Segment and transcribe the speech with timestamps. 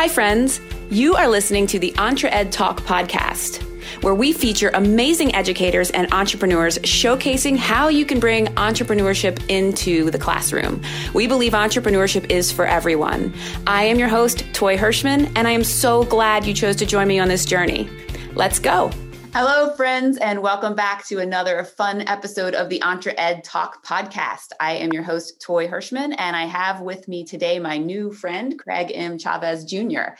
[0.00, 0.62] Hi, friends.
[0.88, 3.62] You are listening to the EntreEd Talk podcast,
[4.02, 10.18] where we feature amazing educators and entrepreneurs showcasing how you can bring entrepreneurship into the
[10.18, 10.80] classroom.
[11.12, 13.34] We believe entrepreneurship is for everyone.
[13.66, 17.06] I am your host, Toy Hirschman, and I am so glad you chose to join
[17.06, 17.86] me on this journey.
[18.34, 18.90] Let's go.
[19.32, 24.48] Hello, friends, and welcome back to another fun episode of the Entre Ed Talk podcast.
[24.58, 28.58] I am your host, Toy Hirschman, and I have with me today my new friend,
[28.58, 29.18] Craig M.
[29.18, 30.16] Chavez Jr.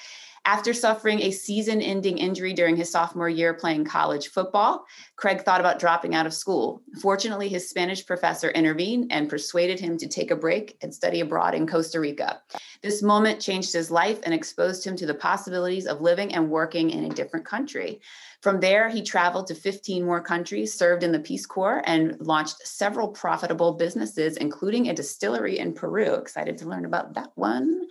[0.46, 5.60] After suffering a season ending injury during his sophomore year playing college football, Craig thought
[5.60, 6.80] about dropping out of school.
[7.02, 11.54] Fortunately, his Spanish professor intervened and persuaded him to take a break and study abroad
[11.54, 12.40] in Costa Rica.
[12.82, 16.88] This moment changed his life and exposed him to the possibilities of living and working
[16.90, 18.00] in a different country.
[18.40, 22.66] From there, he traveled to 15 more countries, served in the Peace Corps, and launched
[22.66, 26.14] several profitable businesses, including a distillery in Peru.
[26.14, 27.86] Excited to learn about that one.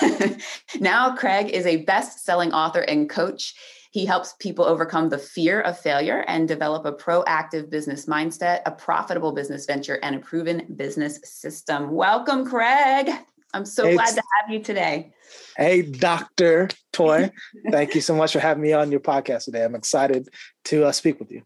[0.80, 3.54] now, Craig is a best selling author and coach.
[3.90, 8.70] He helps people overcome the fear of failure and develop a proactive business mindset, a
[8.70, 11.90] profitable business venture, and a proven business system.
[11.90, 13.10] Welcome, Craig.
[13.52, 15.12] I'm so hey, glad to have you today.
[15.56, 16.68] Hey, Dr.
[16.92, 17.30] Toy.
[17.70, 19.64] Thank you so much for having me on your podcast today.
[19.64, 20.28] I'm excited
[20.66, 21.42] to uh, speak with you.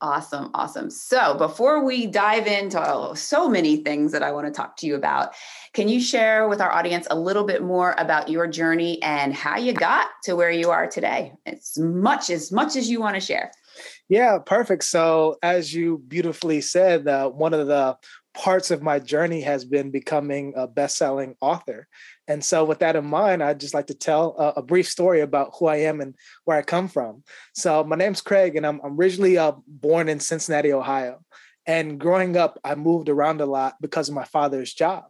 [0.00, 0.50] Awesome.
[0.52, 0.90] Awesome.
[0.90, 4.86] So, before we dive into oh, so many things that I want to talk to
[4.86, 5.34] you about,
[5.72, 9.56] can you share with our audience a little bit more about your journey and how
[9.56, 11.32] you got to where you are today?
[11.46, 13.50] As much as much as you want to share.
[14.08, 14.84] Yeah, perfect.
[14.84, 17.96] So, as you beautifully said, uh, one of the
[18.34, 21.88] parts of my journey has been becoming a best-selling author.
[22.26, 25.20] And so, with that in mind, I'd just like to tell a, a, brief story
[25.20, 27.22] about who I am and where I come from.
[27.54, 31.20] So, my name's Craig, and I'm, I'm originally uh, born in Cincinnati, Ohio.
[31.66, 35.04] And growing up, I moved around a lot because of my father's job.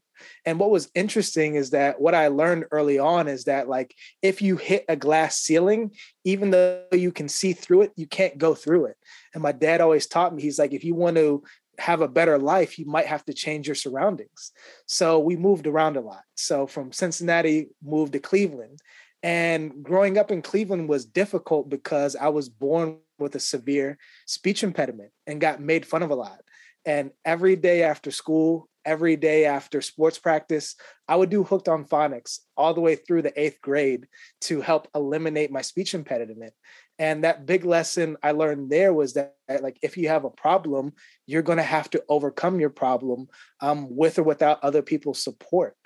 [0.45, 4.43] And what was interesting is that what I learned early on is that, like, if
[4.43, 5.93] you hit a glass ceiling,
[6.25, 8.97] even though you can see through it, you can't go through it.
[9.34, 11.43] And my dad always taught me, he's like, if you want to
[11.79, 14.53] have a better life, you might have to change your surroundings.
[14.87, 16.23] So we moved around a lot.
[16.35, 18.81] So from Cincinnati, moved to Cleveland.
[19.23, 23.97] And growing up in Cleveland was difficult because I was born with a severe
[24.27, 26.41] speech impediment and got made fun of a lot.
[26.85, 30.77] And every day after school, every day after sports practice,
[31.09, 34.06] I would do hooked on phonics all the way through the eighth grade
[34.43, 36.53] to help eliminate my speech impediment.
[36.99, 40.93] And that big lesson I learned there was that, like, if you have a problem,
[41.27, 43.28] you're going to have to overcome your problem
[43.60, 45.77] um, with or without other people's support.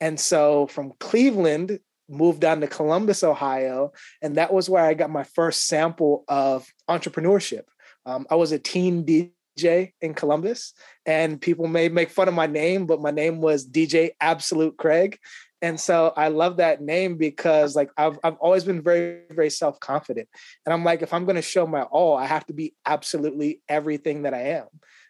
[0.00, 3.92] And so from Cleveland, moved down to Columbus, Ohio,
[4.22, 7.62] and that was where I got my first sample of entrepreneurship.
[8.06, 10.74] Um, I was a teen DJ in Columbus,
[11.06, 15.18] and people may make fun of my name, but my name was DJ Absolute Craig.
[15.64, 19.80] And so I love that name because like I've I've always been very very self
[19.80, 20.28] confident,
[20.66, 23.62] and I'm like if I'm going to show my all, I have to be absolutely
[23.66, 24.66] everything that I am,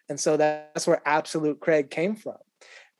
[0.07, 2.37] and so that's where Absolute Craig came from.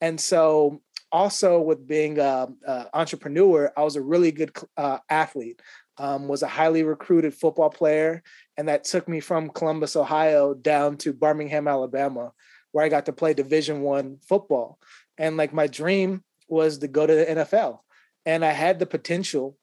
[0.01, 0.81] And so
[1.13, 2.57] also with being an
[2.93, 5.61] entrepreneur, I was a really good uh, athlete.
[5.97, 8.21] Um, was a highly recruited football player,
[8.57, 12.33] and that took me from Columbus, Ohio, down to Birmingham, Alabama,
[12.73, 14.77] where I got to play Division One football.
[15.17, 17.79] And like my dream was to go to the NFL.
[18.25, 19.57] And I had the potential,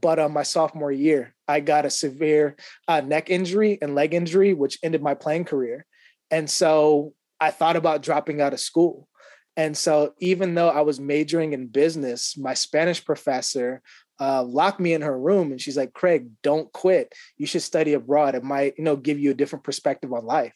[0.00, 2.56] but on my sophomore year, I got a severe
[2.88, 5.86] uh, neck injury and leg injury, which ended my playing career.
[6.30, 9.08] And so I thought about dropping out of school.
[9.56, 13.82] And so even though I was majoring in business, my Spanish professor
[14.20, 17.12] uh, locked me in her room and she's like, Craig, don't quit.
[17.36, 18.34] You should study abroad.
[18.34, 20.54] It might, you know, give you a different perspective on life.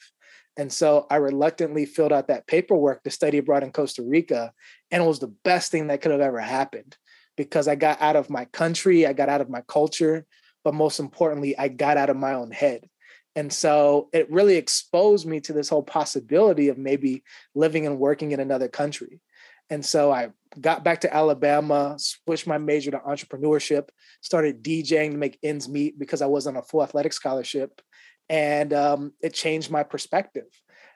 [0.56, 4.53] And so I reluctantly filled out that paperwork to study abroad in Costa Rica.
[4.91, 6.97] And it was the best thing that could have ever happened
[7.37, 10.25] because I got out of my country, I got out of my culture,
[10.65, 12.89] but most importantly, I got out of my own head.
[13.34, 17.23] And so it really exposed me to this whole possibility of maybe
[17.55, 19.21] living and working in another country.
[19.69, 23.88] And so I got back to Alabama, switched my major to entrepreneurship,
[24.23, 27.82] started DJing to make ends meet because I was on a full athletic scholarship
[28.28, 30.46] and um, it changed my perspective.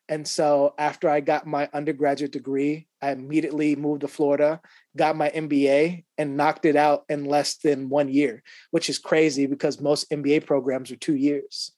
[0.08, 4.60] And so after I got my undergraduate degree, I immediately moved to Florida,
[4.96, 8.42] got my MBA, and knocked it out in less than one year,
[8.72, 11.70] which is crazy because most MBA programs are two years.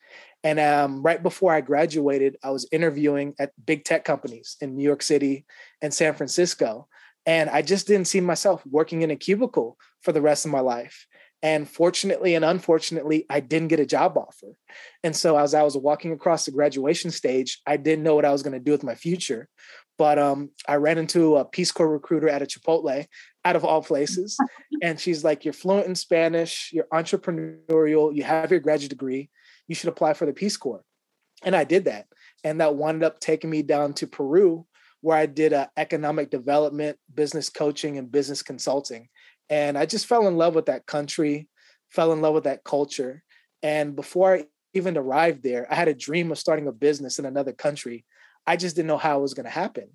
[0.43, 4.83] And um, right before I graduated, I was interviewing at big tech companies in New
[4.83, 5.45] York City
[5.83, 6.89] and San Francisco.
[7.27, 10.61] And I just didn't see myself working in a cubicle for the rest of my
[10.61, 11.07] life.
[11.43, 14.57] And fortunately and unfortunately, I didn't get a job offer.
[15.03, 18.31] And so as I was walking across the graduation stage, I didn't know what I
[18.31, 19.49] was going to do with my future.
[19.99, 23.07] But um, I ran into a Peace Corps recruiter at a Chipotle,
[23.45, 24.37] out of all places.
[24.83, 29.31] and she's like, You're fluent in Spanish, you're entrepreneurial, you have your graduate degree,
[29.69, 30.85] you should apply for the Peace Corps.
[31.45, 32.07] And I did that.
[32.45, 34.67] And that wound up taking me down to Peru,
[35.01, 39.09] where I did uh, economic development, business coaching, and business consulting.
[39.53, 41.47] And I just fell in love with that country,
[41.91, 43.23] fell in love with that culture.
[43.63, 47.27] And before I even arrived there, I had a dream of starting a business in
[47.27, 48.07] another country.
[48.47, 49.91] I just didn't know how it was going to happen.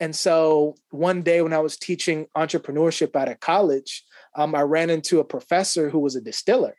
[0.00, 4.02] And so one day when I was teaching entrepreneurship at a college,
[4.34, 6.78] um, I ran into a professor who was a distiller.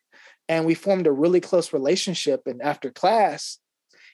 [0.50, 2.47] And we formed a really close relationship.
[2.47, 3.59] And after class,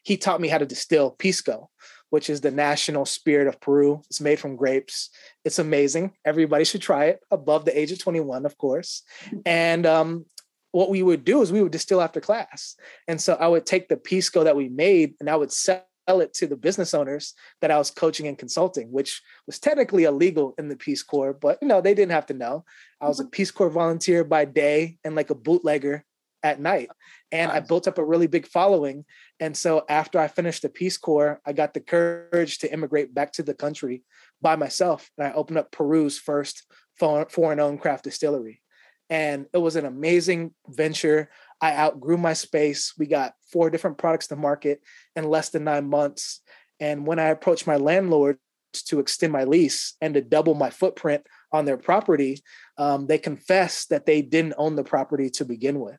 [0.04, 1.70] he taught me how to distill Pisco,
[2.10, 4.02] which is the national spirit of Peru.
[4.08, 5.10] It's made from grapes.
[5.46, 6.14] It's amazing.
[6.26, 9.04] Everybody should try it above the age of 21, of course.
[9.46, 10.26] And um,
[10.72, 12.76] what we would do is we would distill after class.
[13.08, 16.34] And so I would take the Pisco that we made and I would sell it
[16.34, 20.68] to the business owners that I was coaching and consulting, which was technically illegal in
[20.68, 22.66] the Peace Corps, but you know, they didn't have to know.
[23.00, 23.30] I was a mm-hmm.
[23.30, 26.04] Peace Corps volunteer by day and like a bootlegger
[26.44, 26.90] at night.
[27.32, 29.06] And I built up a really big following.
[29.40, 33.34] And so after I finished the Peace Corps, I got the courage to immigrate back
[33.34, 34.04] to the country
[34.42, 35.10] by myself.
[35.18, 36.64] And I opened up Peru's first
[36.98, 38.62] foreign owned craft distillery.
[39.10, 41.30] And it was an amazing venture.
[41.62, 42.94] I outgrew my space.
[42.98, 44.82] We got four different products to market
[45.16, 46.42] in less than nine months.
[46.80, 48.38] And when I approached my landlord
[48.74, 52.44] to extend my lease and to double my footprint on their property,
[52.78, 55.98] um, they confessed that they didn't own the property to begin with.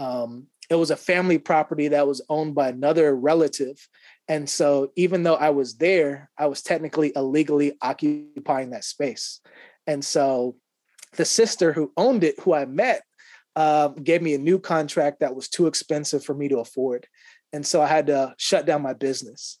[0.00, 3.76] Um, it was a family property that was owned by another relative.
[4.28, 9.40] And so, even though I was there, I was technically illegally occupying that space.
[9.86, 10.56] And so,
[11.16, 13.02] the sister who owned it, who I met,
[13.56, 17.06] uh, gave me a new contract that was too expensive for me to afford.
[17.52, 19.58] And so I had to shut down my business.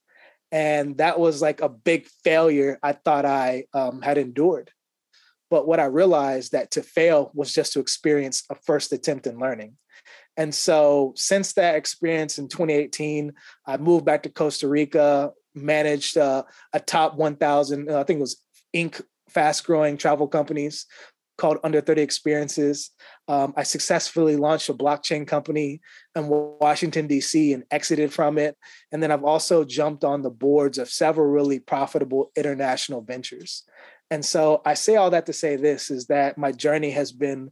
[0.52, 4.70] And that was like a big failure I thought I um, had endured.
[5.48, 9.38] But what I realized that to fail was just to experience a first attempt in
[9.38, 9.76] learning.
[10.36, 13.32] And so since that experience in 2018,
[13.66, 18.42] I moved back to Costa Rica, managed uh, a top 1,000, I think it was
[18.74, 19.02] Inc.
[19.28, 20.86] fast growing travel companies
[21.40, 22.90] called Under 30 Experiences.
[23.26, 25.80] Um, I successfully launched a blockchain company
[26.14, 28.56] in Washington, D.C., and exited from it.
[28.92, 33.64] And then I've also jumped on the boards of several really profitable international ventures.
[34.10, 37.50] And so I say all that to say this is that my journey has been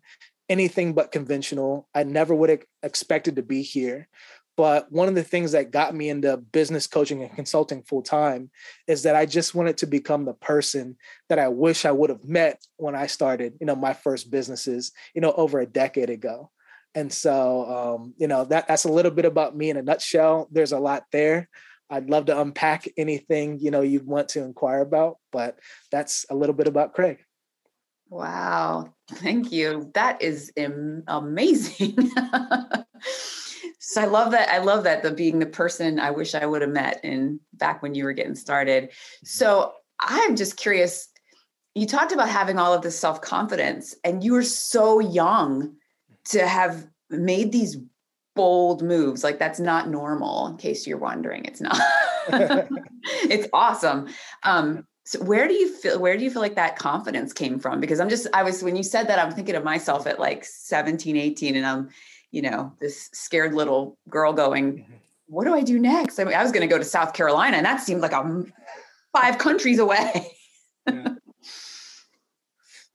[0.48, 1.88] anything but conventional.
[1.94, 4.08] I never would have expected to be here.
[4.56, 8.50] But one of the things that got me into business coaching and consulting full time
[8.88, 10.96] is that I just wanted to become the person
[11.28, 14.90] that I wish I would have met when I started, you know, my first businesses,
[15.14, 16.50] you know, over a decade ago.
[16.96, 20.48] And so, um, you know, that that's a little bit about me in a nutshell.
[20.50, 21.48] There's a lot there.
[21.88, 25.58] I'd love to unpack anything you know you want to inquire about, but
[25.92, 27.18] that's a little bit about Craig.
[28.08, 29.90] Wow, thank you.
[29.94, 31.98] That is amazing.
[33.88, 34.50] So I love that.
[34.50, 37.82] I love that the being the person I wish I would have met in back
[37.82, 38.90] when you were getting started.
[39.24, 41.08] So I'm just curious.
[41.74, 45.76] You talked about having all of this self confidence, and you were so young
[46.26, 47.78] to have made these
[48.36, 49.24] bold moves.
[49.24, 50.48] Like that's not normal.
[50.48, 51.80] In case you're wondering, it's not.
[53.24, 54.08] it's awesome.
[54.42, 57.80] Um, so where do you feel where do you feel like that confidence came from
[57.80, 60.44] because i'm just i was when you said that i'm thinking of myself at like
[60.44, 61.88] 17 18 and i'm
[62.30, 64.94] you know, this scared little girl going, mm-hmm.
[65.26, 66.18] what do I do next?
[66.18, 68.44] I mean, I was going to go to South Carolina and that seemed like a
[69.12, 70.36] five countries away.
[70.86, 71.14] yeah.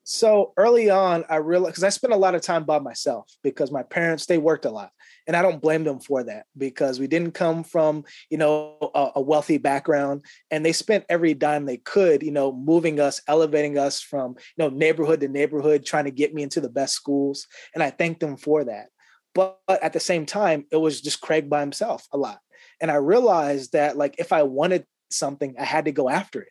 [0.06, 3.72] So early on, I realized because I spent a lot of time by myself because
[3.72, 4.92] my parents they worked a lot,
[5.28, 9.12] and I don't blame them for that because we didn't come from you know a,
[9.16, 13.78] a, wealthy background, and they spent every dime they could, you know, moving us, elevating
[13.78, 17.48] us from you know neighborhood to neighborhood, trying to get me into the best schools,
[17.74, 18.88] and I thank them for that.
[19.36, 22.40] But, at the same time, it was just Craig by himself a lot.
[22.80, 26.50] And I realized that like if I wanted something, I had to go after it.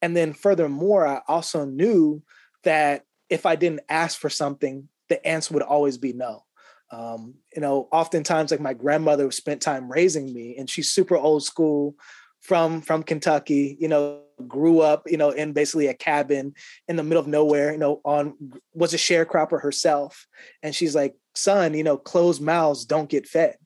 [0.00, 2.22] And then furthermore, I also knew
[2.64, 6.44] that if I didn't ask for something, the answer would always be no.
[6.92, 11.42] Um, you know, oftentimes like my grandmother spent time raising me and she's super old
[11.42, 11.96] school
[12.42, 16.54] from from Kentucky, you know, grew up, you know, in basically a cabin
[16.88, 18.34] in the middle of nowhere, you know, on
[18.74, 20.26] was a sharecropper herself.
[20.62, 23.56] And she's like, son, you know, closed mouths don't get fed.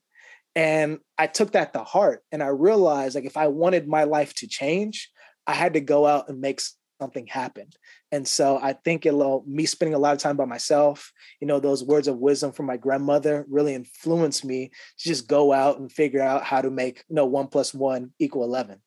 [0.55, 4.35] And I took that to heart and I realized like if I wanted my life
[4.37, 5.11] to change,
[5.47, 6.61] I had to go out and make
[7.01, 7.69] something happen.
[8.13, 11.61] And so I think it'll me spending a lot of time by myself, you know,
[11.61, 15.91] those words of wisdom from my grandmother really influenced me to just go out and
[15.91, 18.81] figure out how to make, you know, one plus one equal 11.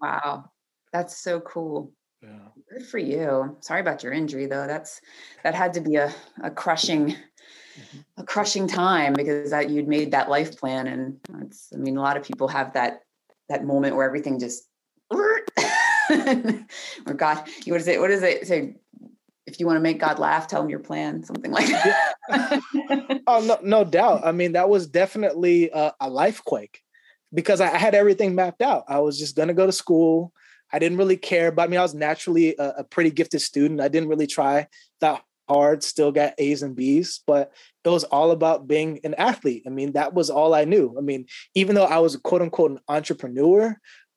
[0.00, 0.50] wow.
[0.92, 1.92] That's so cool.
[2.22, 2.48] Yeah.
[2.70, 3.56] Good for you.
[3.60, 4.66] Sorry about your injury though.
[4.66, 5.00] That's
[5.42, 7.98] that had to be a, a crushing mm-hmm.
[8.18, 12.00] a crushing time because that you'd made that life plan and it's I mean a
[12.00, 13.00] lot of people have that
[13.48, 14.68] that moment where everything just
[17.06, 18.00] or God, what is it?
[18.00, 18.46] What is it?
[18.46, 18.76] Say,
[19.46, 23.22] if you want to make God laugh, tell him your plan, something like that.
[23.26, 24.24] oh no, no doubt.
[24.24, 26.80] I mean, that was definitely a, a life quake
[27.34, 28.84] because I had everything mapped out.
[28.88, 30.32] I was just gonna go to school.
[30.72, 31.70] I didn't really care about I me.
[31.72, 33.80] Mean, I was naturally a, a, pretty gifted student.
[33.80, 34.68] I didn't really try
[35.00, 37.52] that hard, still got A's and B's, but
[37.84, 39.64] it was all about being an athlete.
[39.66, 40.94] I mean, that was all I knew.
[40.96, 43.76] I mean, even though I was quote unquote an entrepreneur,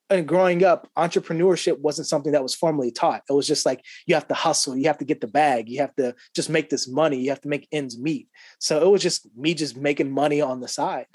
[0.09, 3.23] and growing up, entrepreneurship wasn't something that was formally taught.
[3.29, 5.79] It was just like you have to hustle, you have to get the bag, you
[5.79, 8.27] have to just make this money, you have to make ends meet.
[8.59, 11.07] So it was just me just making money on the side.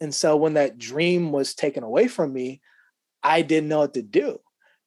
[0.00, 2.60] And so when that dream was taken away from me,
[3.22, 4.38] I didn't know what to do.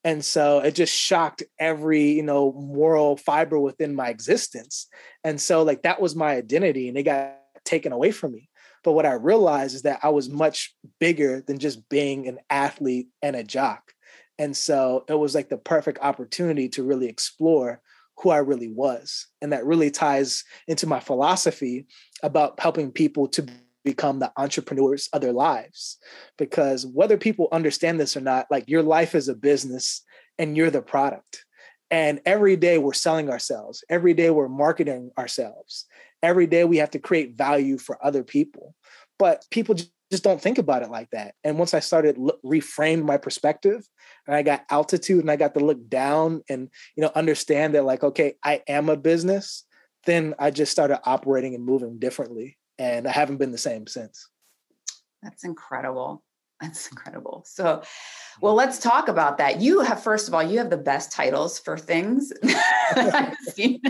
[0.03, 4.87] And so it just shocked every, you know, moral fiber within my existence.
[5.25, 7.35] And so like that was my identity and it got
[7.65, 8.48] taken away from me.
[8.83, 13.09] But what I realized is that I was much bigger than just being an athlete
[13.21, 13.93] and a jock.
[14.37, 17.81] And so it was like the perfect opportunity to really explore
[18.19, 19.27] who I really was.
[19.41, 21.87] And that really ties into my philosophy
[22.23, 23.45] about helping people to
[23.83, 25.97] become the entrepreneurs of their lives.
[26.37, 30.03] Because whether people understand this or not, like your life is a business
[30.37, 31.45] and you're the product.
[31.91, 35.85] And every day we're selling ourselves, every day we're marketing ourselves,
[36.21, 38.75] every day we have to create value for other people.
[39.17, 39.75] But people
[40.11, 41.35] just don't think about it like that.
[41.43, 43.87] And once I started reframed my perspective
[44.27, 47.85] and I got altitude and I got to look down and you know understand that
[47.85, 49.65] like okay, I am a business,
[50.05, 54.29] then I just started operating and moving differently and I haven't been the same since.
[55.21, 56.23] That's incredible.
[56.61, 57.43] That's incredible.
[57.45, 57.83] So,
[58.41, 59.61] well, let's talk about that.
[59.61, 62.33] You have, first of all, you have the best titles for things
[62.95, 63.81] I've seen.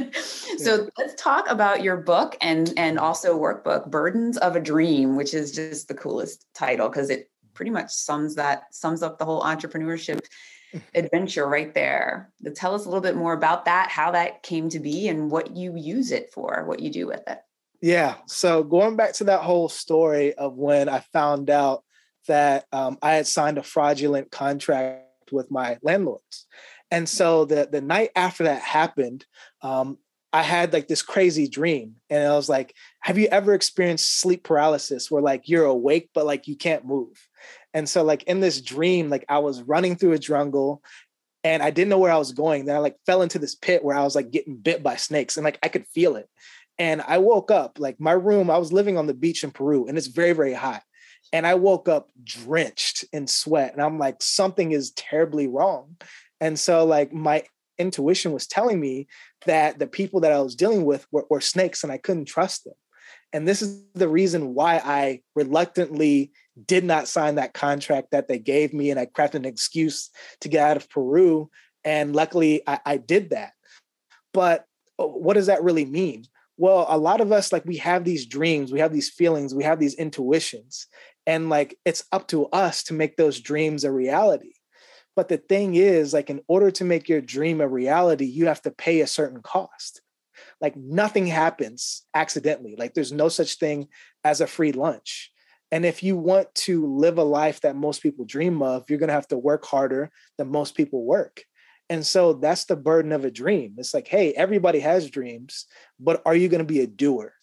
[0.57, 3.05] So let's talk about your book and and mm-hmm.
[3.05, 7.71] also workbook, Burdens of a Dream, which is just the coolest title because it pretty
[7.71, 10.19] much sums that sums up the whole entrepreneurship
[10.93, 12.31] adventure right there.
[12.43, 15.31] To tell us a little bit more about that, how that came to be, and
[15.31, 17.39] what you use it for, what you do with it.
[17.81, 18.15] Yeah.
[18.27, 21.83] So going back to that whole story of when I found out
[22.29, 26.47] that um, I had signed a fraudulent contract with my landlords.
[26.91, 29.25] And so the the night after that happened,
[29.61, 29.97] um,
[30.31, 34.43] I had like this crazy dream, and I was like, "Have you ever experienced sleep
[34.43, 37.15] paralysis, where like you're awake but like you can't move?"
[37.73, 40.81] And so like in this dream, like I was running through a jungle,
[41.43, 42.65] and I didn't know where I was going.
[42.65, 45.37] Then I like fell into this pit where I was like getting bit by snakes,
[45.37, 46.27] and like I could feel it.
[46.79, 49.85] And I woke up, like my room, I was living on the beach in Peru
[49.87, 50.81] and it's very, very hot.
[51.31, 53.73] And I woke up drenched in sweat.
[53.73, 55.97] And I'm like, something is terribly wrong.
[56.41, 57.43] And so, like, my
[57.77, 59.07] intuition was telling me
[59.45, 62.65] that the people that I was dealing with were, were snakes and I couldn't trust
[62.65, 62.73] them.
[63.31, 66.31] And this is the reason why I reluctantly
[66.65, 68.89] did not sign that contract that they gave me.
[68.89, 70.09] And I crafted an excuse
[70.41, 71.49] to get out of Peru.
[71.83, 73.53] And luckily, I, I did that.
[74.33, 74.65] But
[74.97, 76.25] uh, what does that really mean?
[76.59, 79.63] Well a lot of us like we have these dreams we have these feelings we
[79.63, 80.87] have these intuitions
[81.29, 84.53] and like it's up to us to make those dreams a reality.
[85.15, 88.63] But the thing is like in order to make your dream a reality you have
[88.63, 90.01] to pay a certain cost.
[90.59, 93.89] Like nothing happens accidentally like there's no such thing
[94.23, 95.31] as a free lunch.
[95.71, 99.09] And if you want to live a life that most people dream of you're going
[99.09, 101.43] to have to work harder than most people work
[101.89, 103.75] and so that's the burden of a dream.
[103.77, 105.65] It's like, hey, everybody has dreams,
[105.99, 107.33] but are you going to be a doer?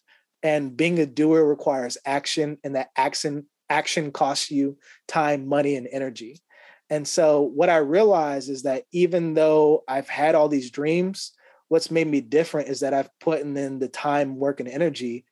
[0.43, 4.77] And being a doer requires action, and that action action costs you
[5.07, 6.41] time, money, and energy.
[6.89, 11.33] And so what I realize is that even though I've had all these dreams,
[11.67, 15.25] what's made me different is that I've put in the time, work, and energy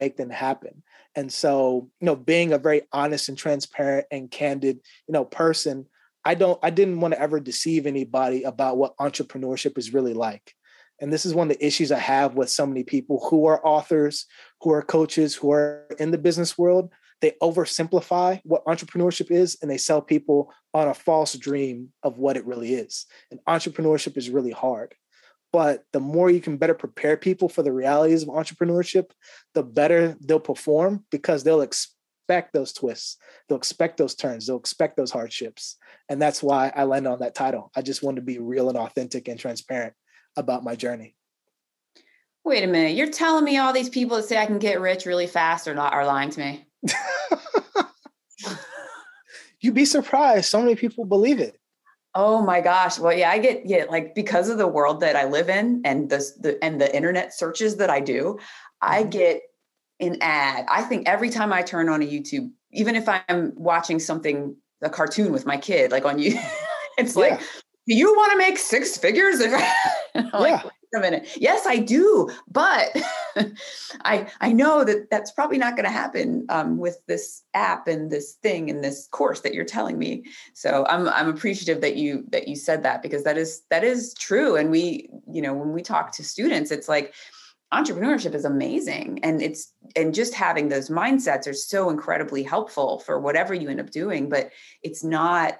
[0.00, 0.82] make them happen.
[1.14, 5.86] And so, you know, being a very honest and transparent and candid, you know, person,
[6.26, 10.54] I don't I didn't want to ever deceive anybody about what entrepreneurship is really like.
[11.00, 13.64] And this is one of the issues I have with so many people who are
[13.64, 14.26] authors,
[14.60, 16.90] who are coaches, who are in the business world.
[17.20, 22.36] They oversimplify what entrepreneurship is and they sell people on a false dream of what
[22.36, 23.06] it really is.
[23.30, 24.96] And entrepreneurship is really hard.
[25.52, 29.10] But the more you can better prepare people for the realities of entrepreneurship,
[29.54, 31.95] the better they'll perform because they'll expect
[32.26, 33.18] expect those twists.
[33.48, 34.46] They'll expect those turns.
[34.46, 35.76] They'll expect those hardships.
[36.08, 37.70] And that's why I landed on that title.
[37.76, 39.94] I just wanted to be real and authentic and transparent
[40.36, 41.14] about my journey.
[42.44, 42.96] Wait a minute.
[42.96, 45.74] You're telling me all these people that say I can get rich really fast are
[45.74, 46.66] not are lying to me.
[49.60, 50.46] You'd be surprised.
[50.46, 51.58] So many people believe it.
[52.14, 52.98] Oh my gosh.
[52.98, 56.08] Well, yeah, I get yeah, like because of the world that I live in and
[56.08, 58.38] the, the and the internet searches that I do,
[58.80, 59.10] I mm-hmm.
[59.10, 59.42] get
[60.00, 60.66] an ad.
[60.68, 64.90] I think every time I turn on a YouTube, even if I'm watching something, a
[64.90, 66.38] cartoon with my kid, like on you,
[66.98, 67.22] it's yeah.
[67.22, 67.40] like,
[67.86, 69.40] do you want to make six figures?
[69.40, 70.30] yeah.
[70.32, 70.64] like,
[70.96, 71.28] a minute.
[71.36, 72.96] Yes, I do, but
[74.04, 78.10] I I know that that's probably not going to happen um, with this app and
[78.10, 80.24] this thing and this course that you're telling me.
[80.54, 84.14] So I'm I'm appreciative that you that you said that because that is that is
[84.14, 84.56] true.
[84.56, 87.14] And we you know when we talk to students, it's like
[87.72, 89.20] entrepreneurship is amazing.
[89.22, 93.80] And it's and just having those mindsets are so incredibly helpful for whatever you end
[93.80, 94.50] up doing but
[94.82, 95.58] it's not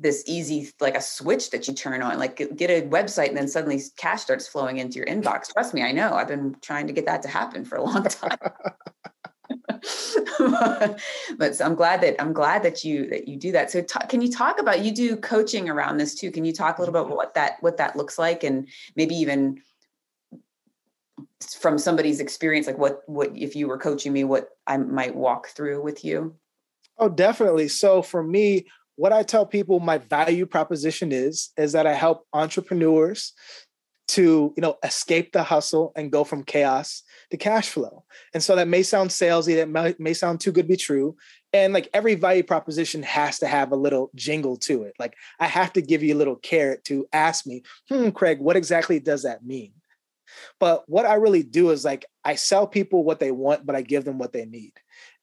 [0.00, 3.46] this easy like a switch that you turn on like get a website and then
[3.46, 5.52] suddenly cash starts flowing into your inbox.
[5.52, 6.14] Trust me i know.
[6.14, 8.38] I've been trying to get that to happen for a long time.
[11.38, 13.70] But so i'm glad that i'm glad that you that you do that.
[13.70, 16.30] So t- can you talk about you do coaching around this too?
[16.30, 17.16] Can you talk a little bit about mm-hmm.
[17.16, 19.60] what that what that looks like and maybe even
[21.58, 25.48] from somebody's experience like what what if you were coaching me what i might walk
[25.48, 26.34] through with you
[26.98, 28.66] oh definitely so for me
[29.00, 33.32] what I tell people my value proposition is is that I help entrepreneurs
[34.08, 38.04] to you know escape the hustle and go from chaos to cash flow.
[38.34, 41.16] And so that may sound salesy, that may, may sound too good to be true.
[41.54, 44.92] And like every value proposition has to have a little jingle to it.
[44.98, 48.56] Like I have to give you a little carrot to ask me, hmm, Craig, what
[48.56, 49.72] exactly does that mean?
[50.58, 53.82] But what I really do is like I sell people what they want, but I
[53.82, 54.72] give them what they need.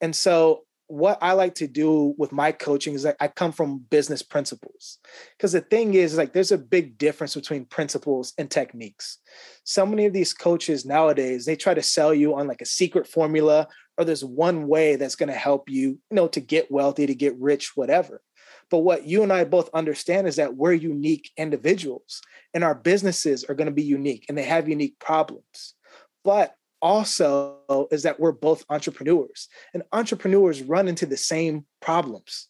[0.02, 3.80] And so what I like to do with my coaching is like I come from
[3.90, 5.00] business principles.
[5.38, 9.18] Because the thing is, like, there's a big difference between principles and techniques.
[9.66, 13.06] So many of these coaches nowadays, they try to sell you on like a secret
[13.06, 17.06] formula or there's one way that's going to help you, you know, to get wealthy,
[17.06, 18.22] to get rich, whatever.
[18.70, 22.22] But what you and I both understand is that we're unique individuals
[22.54, 25.76] and our businesses are going to be unique and they have unique problems.
[26.24, 32.48] But also is that we're both entrepreneurs and entrepreneurs run into the same problems.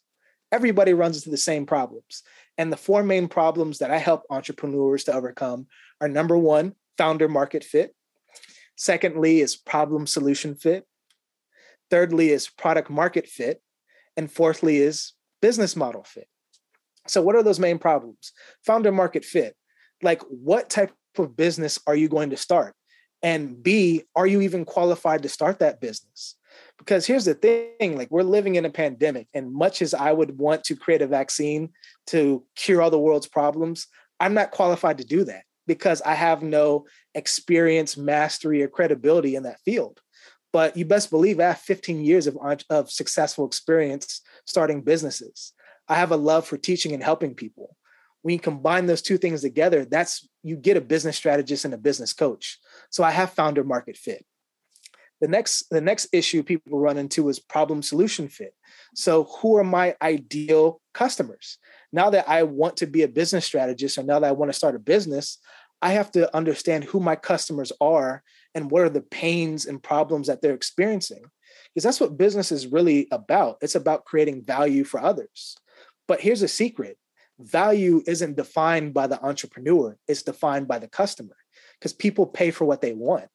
[0.50, 2.22] Everybody runs into the same problems
[2.58, 5.66] and the four main problems that i help entrepreneurs to overcome
[6.00, 7.94] are number one founder market fit.
[8.76, 10.84] Secondly is problem solution fit.
[11.90, 13.62] Thirdly is product market fit.
[14.16, 16.28] And fourthly is business model fit.
[17.06, 18.32] So what are those main problems?
[18.64, 19.56] Founder market fit.
[20.02, 22.74] Like what type of business are you going to start?
[23.22, 26.36] And b are you even qualified to start that business?
[26.78, 30.38] Because here's the thing like we're living in a pandemic and much as i would
[30.38, 31.70] want to create a vaccine
[32.06, 33.86] to cure all the world's problems
[34.20, 39.42] i'm not qualified to do that because i have no experience mastery or credibility in
[39.42, 40.00] that field
[40.52, 45.52] but you best believe i have 15 years of, uh, of successful experience starting businesses
[45.88, 47.76] i have a love for teaching and helping people
[48.22, 51.78] when you combine those two things together, that's you get a business strategist and a
[51.78, 52.58] business coach.
[52.90, 54.24] So I have founder market fit.
[55.20, 58.54] The next the next issue people run into is problem solution fit.
[58.94, 61.58] So who are my ideal customers?
[61.92, 64.56] Now that I want to be a business strategist or now that I want to
[64.56, 65.38] start a business,
[65.80, 68.22] I have to understand who my customers are
[68.54, 71.22] and what are the pains and problems that they're experiencing.
[71.74, 73.58] Because that's what business is really about.
[73.60, 75.56] It's about creating value for others.
[76.06, 76.96] But here's a secret
[77.38, 81.36] value isn't defined by the entrepreneur, it's defined by the customer
[81.78, 83.26] because people pay for what they want.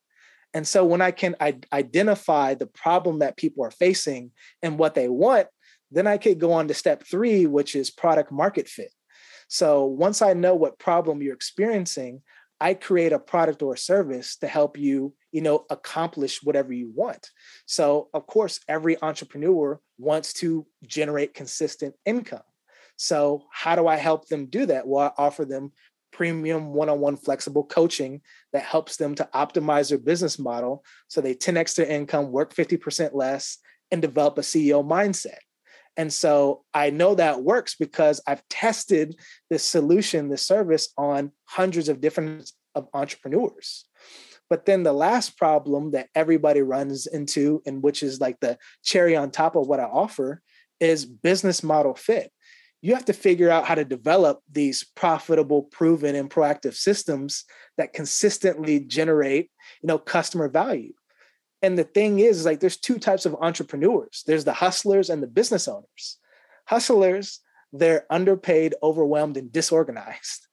[0.53, 1.35] And so when I can
[1.71, 5.47] identify the problem that people are facing and what they want,
[5.89, 8.91] then I could go on to step three, which is product market fit.
[9.47, 12.21] So once I know what problem you're experiencing,
[12.63, 16.93] I create a product or a service to help you, you know, accomplish whatever you
[16.95, 17.29] want.
[17.65, 22.47] So of course, every entrepreneur wants to generate consistent income.
[22.95, 24.87] So, how do I help them do that?
[24.87, 25.73] Well, I offer them
[26.13, 28.21] premium one on one flexible coaching
[28.53, 33.09] that helps them to optimize their business model so they 10x their income, work 50%
[33.13, 33.57] less,
[33.91, 35.42] and develop a CEO mindset.
[35.97, 39.15] And so I know that works because I've tested
[39.49, 43.85] this solution, this service on hundreds of different of entrepreneurs.
[44.49, 49.15] But then the last problem that everybody runs into, and which is like the cherry
[49.15, 50.41] on top of what I offer,
[50.79, 52.31] is business model fit
[52.83, 57.45] you have to figure out how to develop these profitable proven and proactive systems
[57.77, 59.49] that consistently generate
[59.81, 60.91] you know customer value
[61.63, 64.23] and the thing is, like there's two types of entrepreneurs.
[64.27, 66.17] There's the hustlers and the business owners.
[66.65, 67.39] Hustlers
[67.75, 70.47] they're underpaid overwhelmed and disorganized.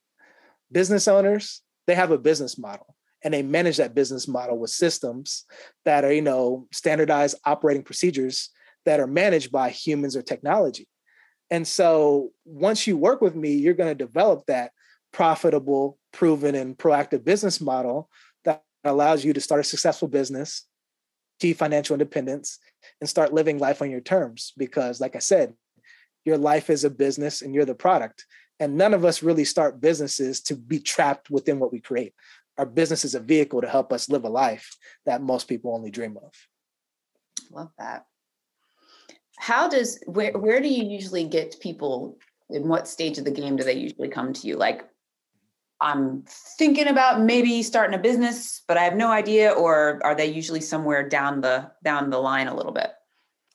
[0.72, 5.44] Business owners they have a business model and they manage that business model with systems
[5.84, 8.50] that are you know standardized operating procedures
[8.86, 10.86] that are managed by humans or technology.
[11.50, 14.70] And so once you work with me, you're going to develop that
[15.12, 18.08] profitable, proven, and proactive business model
[18.44, 20.64] that allows you to start a successful business,
[21.54, 22.58] financial independence,
[23.00, 24.52] and start living life on your terms.
[24.56, 25.54] Because, like I said,
[26.24, 28.26] your life is a business and you're the product.
[28.58, 32.12] And none of us really start businesses to be trapped within what we create.
[32.58, 34.76] Our business is a vehicle to help us live a life
[35.06, 36.32] that most people only dream of.
[37.50, 38.04] Love that.
[39.38, 42.18] How does where where do you usually get people
[42.50, 44.56] in what stage of the game do they usually come to you?
[44.56, 44.89] Like
[45.80, 46.24] I'm
[46.58, 50.60] thinking about maybe starting a business, but I have no idea, or are they usually
[50.60, 52.90] somewhere down the down the line a little bit?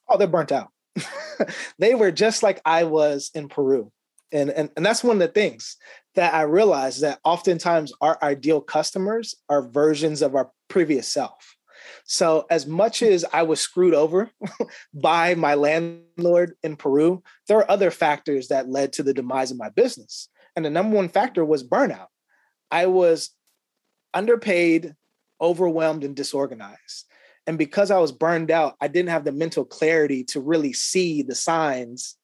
[0.09, 0.69] Oh, they're burnt out.
[1.79, 3.91] they were just like I was in Peru.
[4.31, 5.77] And, and, and that's one of the things
[6.15, 11.55] that I realized that oftentimes our ideal customers are versions of our previous self.
[12.05, 14.31] So, as much as I was screwed over
[14.93, 19.57] by my landlord in Peru, there are other factors that led to the demise of
[19.57, 20.29] my business.
[20.55, 22.07] And the number one factor was burnout.
[22.75, 23.29] I was
[24.13, 24.95] underpaid,
[25.39, 27.05] overwhelmed, and disorganized.
[27.47, 31.21] And because I was burned out, I didn't have the mental clarity to really see
[31.21, 32.17] the signs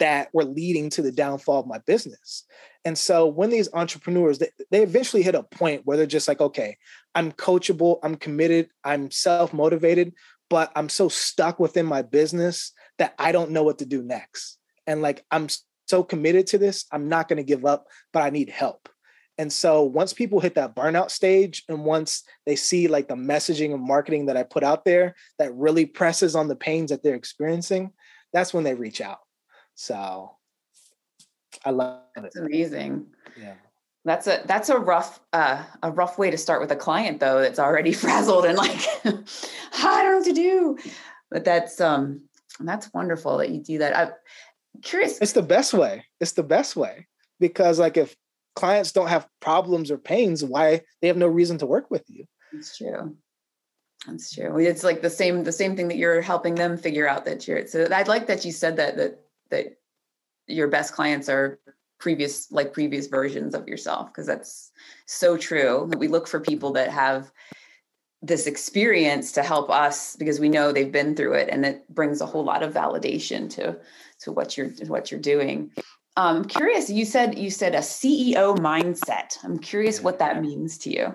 [0.00, 2.42] that were leading to the downfall of my business.
[2.84, 6.40] And so when these entrepreneurs, they, they eventually hit a point where they're just like,
[6.40, 6.78] okay,
[7.14, 10.14] I'm coachable, I'm committed, I'm self motivated,
[10.50, 14.58] but I'm so stuck within my business that I don't know what to do next.
[14.88, 15.46] And like, I'm
[15.86, 18.88] so committed to this, I'm not going to give up, but I need help.
[19.38, 23.74] And so once people hit that burnout stage and once they see like the messaging
[23.74, 27.14] and marketing that I put out there that really presses on the pains that they're
[27.14, 27.92] experiencing,
[28.32, 29.18] that's when they reach out.
[29.74, 30.36] So
[31.64, 32.46] I love that's it.
[32.46, 33.06] amazing.
[33.38, 33.54] Yeah.
[34.04, 37.40] That's a that's a rough uh, a rough way to start with a client though
[37.40, 39.10] that's already frazzled and like I
[40.02, 40.78] don't know what to do.
[41.30, 42.22] But that's um
[42.60, 43.96] that's wonderful that you do that.
[43.96, 44.12] I'm
[44.82, 45.18] curious.
[45.20, 46.06] It's the best way.
[46.20, 47.06] It's the best way
[47.40, 48.16] because like if
[48.56, 52.24] clients don't have problems or pains, why they have no reason to work with you.
[52.52, 53.14] It's true.
[54.06, 54.58] That's true.
[54.58, 57.66] It's like the same the same thing that you're helping them figure out that you're.
[57.66, 59.78] So I'd like that you said that that that
[60.46, 61.60] your best clients are
[61.98, 64.72] previous like previous versions of yourself because that's
[65.06, 65.90] so true.
[65.98, 67.30] We look for people that have
[68.22, 72.20] this experience to help us because we know they've been through it and it brings
[72.20, 73.78] a whole lot of validation to
[74.20, 75.70] to what you're what you're doing
[76.16, 76.88] I'm curious.
[76.88, 79.36] You said you said a CEO mindset.
[79.44, 81.14] I'm curious what that means to you.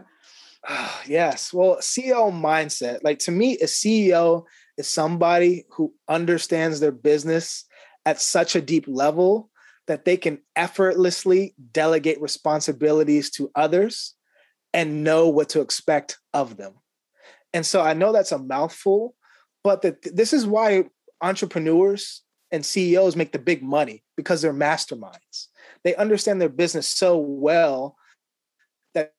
[1.06, 1.54] yes.
[1.54, 3.00] Well, CEO mindset.
[3.04, 4.44] Like to me, a CEO
[4.78, 7.66] is somebody who understands their business
[8.06, 9.50] at such a deep level
[9.88, 14.14] that they can effortlessly delegate responsibilities to others
[14.74, 16.74] and know what to expect of them.
[17.54, 19.16] And so I know that's a mouthful,
[19.64, 20.86] but that this is why
[21.22, 25.48] entrepreneurs and CEOs make the big money because they're masterminds.
[25.84, 27.96] They understand their business so well
[28.94, 29.14] that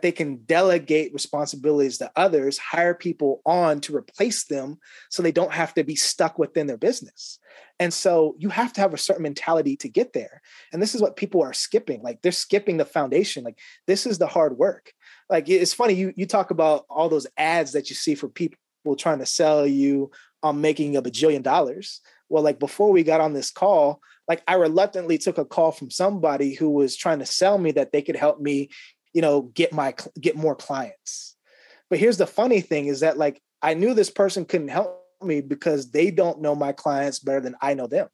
[0.00, 4.78] they can delegate responsibilities to others, hire people on to replace them
[5.10, 7.38] so they don't have to be stuck within their business.
[7.78, 10.40] And so you have to have a certain mentality to get there.
[10.72, 12.02] And this is what people are skipping.
[12.02, 13.44] Like they're skipping the foundation.
[13.44, 14.92] Like this is the hard work.
[15.28, 18.58] Like it's funny, you you talk about all those ads that you see for people
[18.96, 20.10] trying to sell you
[20.42, 24.54] on making a bajillion dollars well like before we got on this call like i
[24.54, 28.16] reluctantly took a call from somebody who was trying to sell me that they could
[28.16, 28.68] help me
[29.16, 31.36] you know get my get more clients.
[31.88, 35.40] But here's the funny thing is that like i knew this person couldn't help me
[35.40, 38.08] because they don't know my clients better than i know them.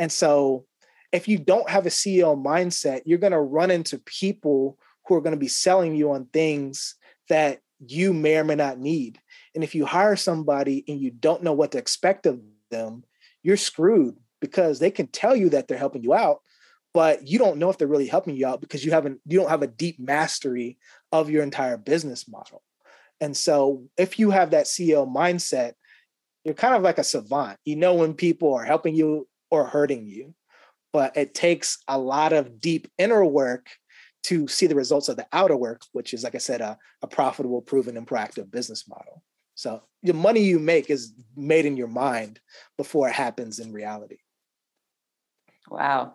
[0.00, 0.66] And so
[1.12, 5.20] if you don't have a ceo mindset you're going to run into people who are
[5.20, 6.96] going to be selling you on things
[7.28, 9.20] that you may or may not need.
[9.54, 12.40] And if you hire somebody and you don't know what to expect of
[12.72, 13.04] them
[13.42, 16.40] you're screwed because they can tell you that they're helping you out,
[16.94, 19.50] but you don't know if they're really helping you out because you haven't you don't
[19.50, 20.78] have a deep mastery
[21.10, 22.62] of your entire business model.
[23.20, 25.72] And so if you have that CEO mindset,
[26.44, 27.58] you're kind of like a savant.
[27.64, 30.34] You know when people are helping you or hurting you.
[30.92, 33.68] But it takes a lot of deep inner work
[34.24, 37.06] to see the results of the outer work, which is, like I said, a, a
[37.06, 39.22] profitable, proven, and proactive business model.
[39.54, 42.40] So the money you make is made in your mind
[42.76, 44.18] before it happens in reality.
[45.70, 46.14] Wow.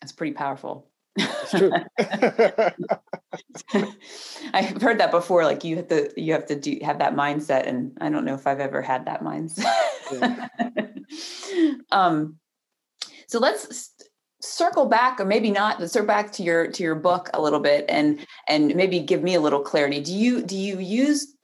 [0.00, 0.88] That's pretty powerful.
[1.16, 1.72] It's true.
[4.54, 5.44] I've heard that before.
[5.44, 8.34] Like you have to, you have to do have that mindset, and I don't know
[8.34, 9.70] if I've ever had that mindset.
[10.10, 10.48] Yeah.
[11.92, 12.38] um,
[13.26, 13.90] so let's
[14.40, 15.80] circle back, or maybe not.
[15.80, 19.22] Let's circle back to your to your book a little bit, and and maybe give
[19.22, 20.00] me a little clarity.
[20.00, 21.34] Do you do you use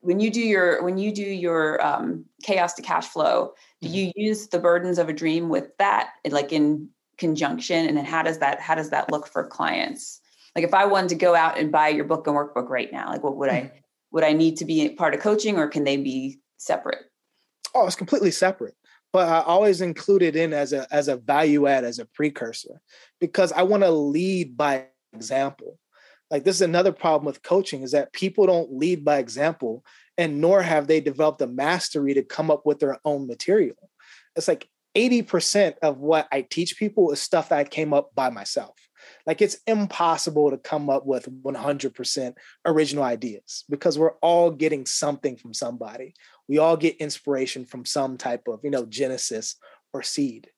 [0.00, 4.12] when you do your when you do your um, chaos to cash flow do you
[4.16, 7.86] use the burdens of a dream with that like in conjunction?
[7.86, 10.20] And then how does that how does that look for clients?
[10.54, 13.10] Like if i wanted to go out and buy your book and workbook right now
[13.10, 13.76] like what would i mm-hmm.
[14.10, 17.04] would i need to be part of coaching or can they be separate?
[17.74, 18.74] Oh it's completely separate
[19.12, 22.80] but i always include it in as a as a value add as a precursor
[23.20, 25.78] because i want to lead by example
[26.30, 29.84] like this is another problem with coaching is that people don't lead by example
[30.16, 33.90] and nor have they developed a mastery to come up with their own material
[34.36, 38.30] it's like 80% of what I teach people is stuff that I came up by
[38.30, 38.76] myself.
[39.26, 42.34] Like it's impossible to come up with 100%
[42.66, 46.14] original ideas because we're all getting something from somebody.
[46.48, 49.56] We all get inspiration from some type of, you know, genesis
[49.92, 50.50] or seed.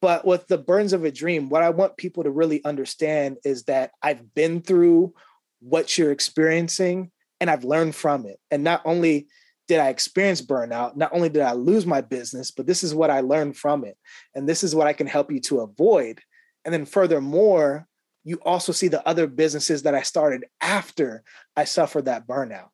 [0.00, 3.64] But with the Burdens of a Dream, what I want people to really understand is
[3.64, 5.14] that I've been through
[5.60, 8.38] what you're experiencing and I've learned from it.
[8.50, 9.28] And not only
[9.66, 10.96] did I experience burnout?
[10.96, 13.96] Not only did I lose my business, but this is what I learned from it.
[14.34, 16.20] And this is what I can help you to avoid.
[16.64, 17.86] And then, furthermore,
[18.24, 21.22] you also see the other businesses that I started after
[21.56, 22.68] I suffered that burnout.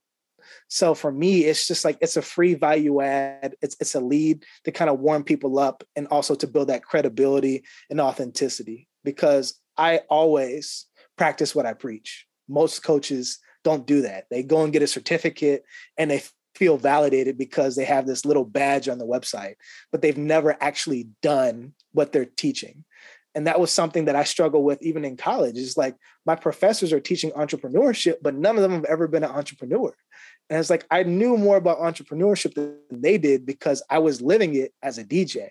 [0.69, 3.55] So for me, it's just like it's a free value add.
[3.63, 6.85] It's it's a lead to kind of warm people up and also to build that
[6.85, 12.27] credibility and authenticity because I always practice what I preach.
[12.49, 14.27] Most coaches don't do that.
[14.31, 15.65] They go and get a certificate
[15.97, 16.23] and they
[16.55, 19.55] feel validated because they have this little badge on the website,
[19.91, 22.85] but they've never actually done what they're teaching.
[23.35, 25.59] And that was something that I struggle with even in college.
[25.59, 29.31] It's like my professors are teaching entrepreneurship, but none of them have ever been an
[29.31, 29.93] entrepreneur.
[30.51, 34.55] And it's like I knew more about entrepreneurship than they did because I was living
[34.55, 35.49] it as a DJ.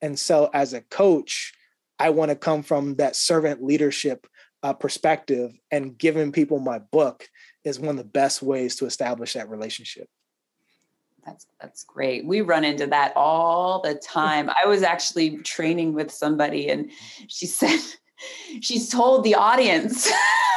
[0.00, 1.52] And so as a coach,
[1.98, 4.26] I want to come from that servant leadership
[4.62, 7.28] uh, perspective and giving people my book
[7.64, 10.08] is one of the best ways to establish that relationship.
[11.24, 12.26] That's that's great.
[12.26, 14.50] We run into that all the time.
[14.50, 16.90] I was actually training with somebody and
[17.28, 17.78] she said
[18.60, 20.10] she's told the audience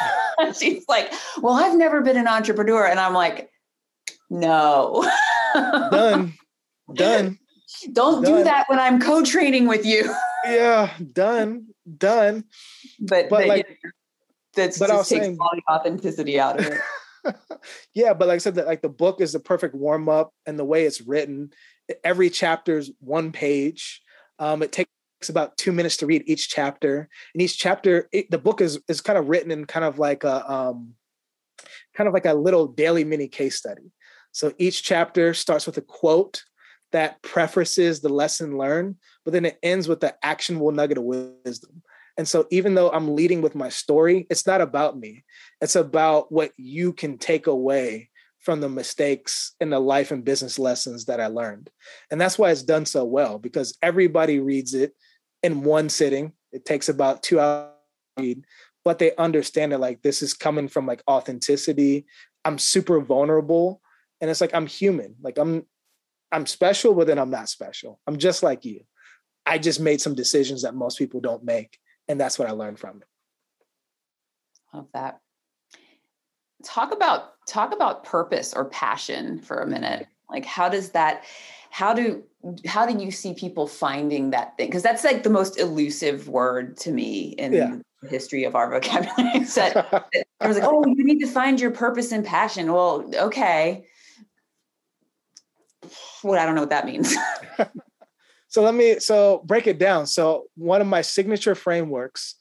[0.59, 3.51] she's like, "Well, I've never been an entrepreneur." And I'm like,
[4.29, 5.09] "No."
[5.55, 6.33] done.
[6.93, 7.39] Done.
[7.93, 8.33] Don't done.
[8.33, 10.13] do that when I'm co-training with you.
[10.45, 11.67] yeah, done.
[11.97, 12.45] Done.
[12.99, 13.79] But, but, like
[14.55, 16.81] that's but just takes saying, all the authenticity out of it.
[17.93, 20.57] yeah, but like I said, that like the book is the perfect warm up, and
[20.57, 21.51] the way it's written,
[22.03, 24.01] every chapter is one page.
[24.39, 24.89] Um, it takes
[25.29, 29.01] about two minutes to read each chapter, and each chapter, it, the book is is
[29.01, 30.93] kind of written in kind of like a um,
[31.95, 33.91] kind of like a little daily mini case study.
[34.35, 36.43] So each chapter starts with a quote
[36.91, 41.81] that prefaces the lesson learned, but then it ends with the actionable nugget of wisdom.
[42.17, 45.23] And so, even though I'm leading with my story, it's not about me.
[45.61, 50.59] It's about what you can take away from the mistakes and the life and business
[50.59, 51.69] lessons that I learned.
[52.11, 54.93] And that's why it's done so well because everybody reads it
[55.43, 56.33] in one sitting.
[56.51, 57.71] It takes about two hours
[58.19, 58.43] read,
[58.83, 62.05] but they understand it like this is coming from like authenticity.
[62.43, 63.81] I'm super vulnerable.
[64.25, 65.13] And it's like I'm human.
[65.21, 65.67] Like I'm
[66.31, 67.99] I'm special, but then I'm not special.
[68.07, 68.81] I'm just like you.
[69.45, 72.79] I just made some decisions that most people don't make and that's what I learned
[72.79, 73.07] from it.
[74.73, 75.19] Love that.
[76.63, 80.07] Talk about talk about purpose or passion for a minute.
[80.27, 81.25] Like how does that
[81.69, 82.23] how do
[82.65, 84.69] how do you see people finding that thing?
[84.69, 87.75] Because that's like the most elusive word to me in yeah.
[88.01, 89.45] the history of our vocabulary.
[89.55, 90.07] that
[90.41, 92.73] I was like, oh, you need to find your purpose and passion.
[92.73, 93.85] Well, okay.
[96.23, 97.15] Well, I don't know what that means.
[98.55, 100.07] So let me so break it down.
[100.07, 102.35] So one of my signature frameworks,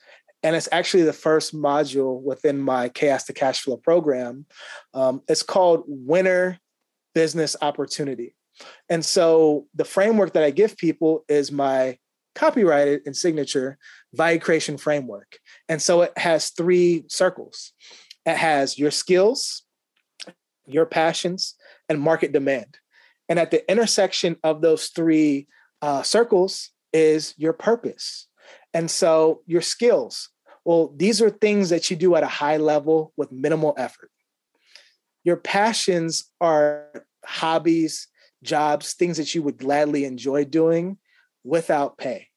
[0.45, 4.47] and it's actually the first module within my Chaos to Cash Flow program.
[4.93, 6.61] Um, it's called Winner
[7.17, 8.37] Business Opportunity.
[8.89, 11.99] And so the framework that I give people is my
[12.37, 13.77] copyrighted and signature
[14.13, 15.39] value creation framework.
[15.69, 17.73] And so it has three circles.
[18.25, 19.65] It has your skills,
[20.65, 21.57] your passions,
[21.89, 22.79] and market demand.
[23.29, 25.49] And at the intersection of those three
[25.83, 28.29] uh, circles is your purpose.
[28.73, 30.31] And so your skills,
[30.65, 34.11] well, these are things that you do at a high level with minimal effort.
[35.23, 38.09] Your passions are hobbies,
[38.43, 40.99] jobs, things that you would gladly enjoy doing
[41.45, 42.29] without pay.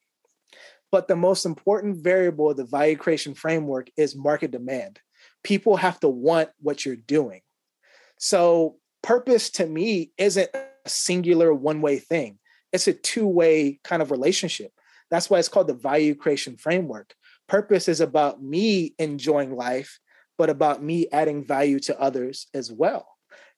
[0.92, 5.00] But the most important variable of the value creation framework is market demand.
[5.44, 7.42] People have to want what you're doing.
[8.18, 10.50] So, purpose to me isn't
[10.88, 12.38] a singular one way thing
[12.74, 14.72] it's a two-way kind of relationship
[15.10, 17.14] that's why it's called the value creation framework
[17.48, 20.00] purpose is about me enjoying life
[20.38, 23.08] but about me adding value to others as well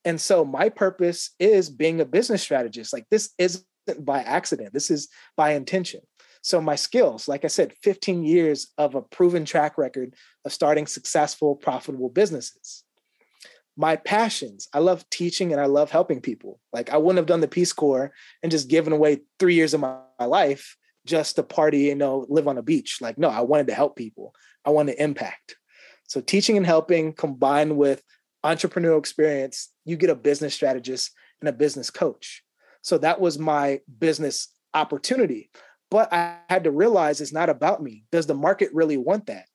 [0.05, 3.65] and so my purpose is being a business strategist like this isn't
[3.97, 4.73] by accident.
[4.73, 6.01] This is by intention.
[6.41, 10.15] So my skills, like I said, 15 years of a proven track record
[10.45, 12.83] of starting successful, profitable businesses.
[13.79, 16.59] My passions, I love teaching and I love helping people.
[16.73, 18.11] Like I wouldn't have done the Peace Corps
[18.43, 22.25] and just given away three years of my, my life just to party, you know,
[22.27, 22.97] live on a beach.
[22.99, 24.35] Like, no, I wanted to help people.
[24.65, 25.55] I wanted to impact.
[26.07, 28.03] So teaching and helping combined with
[28.43, 32.43] entrepreneurial experience, you get a business strategist and a business coach.
[32.81, 35.51] So that was my business opportunity.
[35.89, 38.03] But I had to realize it's not about me.
[38.11, 39.45] Does the market really want that?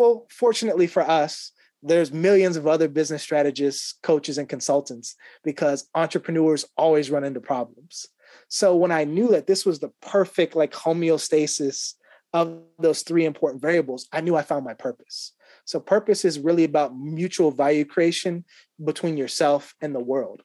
[0.00, 5.14] Well, fortunately for us, there's millions of other business strategists, coaches, and consultants
[5.44, 8.06] because entrepreneurs always run into problems.
[8.48, 11.94] So when I knew that this was the perfect like homeostasis
[12.32, 15.32] of those three important variables, I knew I found my purpose.
[15.64, 18.44] So purpose is really about mutual value creation
[18.82, 20.42] between yourself and the world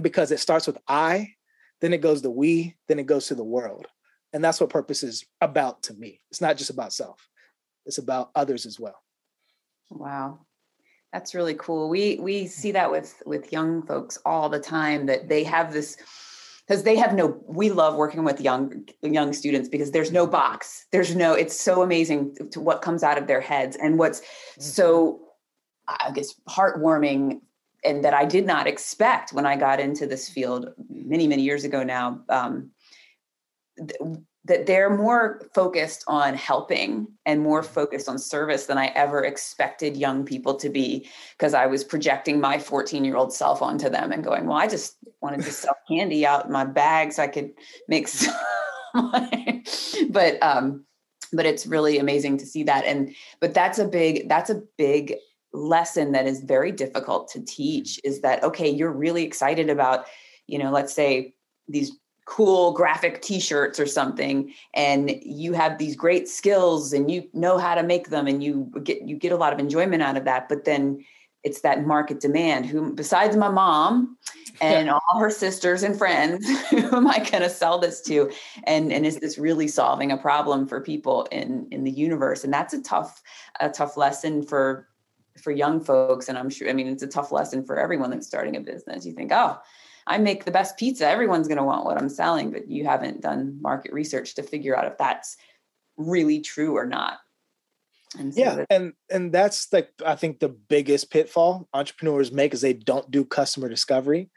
[0.00, 1.34] because it starts with I,
[1.80, 3.86] then it goes to we, then it goes to the world.
[4.32, 6.20] And that's what purpose is about to me.
[6.30, 7.28] It's not just about self,
[7.86, 8.96] it's about others as well.
[9.90, 10.40] Wow.
[11.12, 11.88] That's really cool.
[11.88, 15.96] We we see that with with young folks all the time that they have this
[16.66, 20.86] because they have no we love working with young young students because there's no box.
[20.92, 24.62] There's no it's so amazing to what comes out of their heads and what's mm-hmm.
[24.62, 25.20] so
[25.88, 27.40] I guess heartwarming
[27.82, 31.64] and that I did not expect when I got into this field many many years
[31.64, 32.70] ago now um,
[34.50, 39.96] that they're more focused on helping and more focused on service than I ever expected
[39.96, 41.08] young people to be
[41.38, 44.66] because I was projecting my 14 year old self onto them and going, well, I
[44.66, 47.52] just wanted to sell candy out in my bag so I could
[47.86, 48.34] make some
[48.92, 49.62] money.
[50.10, 50.84] but um,
[51.32, 52.84] but it's really amazing to see that.
[52.84, 55.14] And but that's a big, that's a big
[55.52, 60.06] lesson that is very difficult to teach is that okay, you're really excited about,
[60.48, 61.34] you know, let's say
[61.68, 61.92] these
[62.30, 67.74] cool graphic t-shirts or something and you have these great skills and you know how
[67.74, 70.48] to make them and you get you get a lot of enjoyment out of that
[70.48, 71.04] but then
[71.42, 72.66] it's that market demand.
[72.66, 74.16] Who besides my mom
[74.60, 78.30] and all her sisters and friends who am i going to sell this to?
[78.64, 82.52] And and is this really solving a problem for people in in the universe and
[82.52, 83.22] that's a tough
[83.60, 84.86] a tough lesson for
[85.42, 88.26] for young folks and i'm sure i mean it's a tough lesson for everyone that's
[88.26, 89.06] starting a business.
[89.06, 89.58] You think oh
[90.06, 91.08] I make the best pizza.
[91.08, 94.76] Everyone's going to want what I'm selling, but you haven't done market research to figure
[94.76, 95.36] out if that's
[95.96, 97.18] really true or not.
[98.18, 102.60] And so yeah, and and that's like I think the biggest pitfall entrepreneurs make is
[102.60, 104.30] they don't do customer discovery,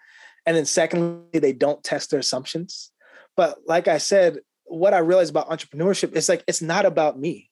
[0.45, 2.91] and then secondly they don't test their assumptions.
[3.35, 7.49] But like I said, what I realized about entrepreneurship is like it's not about me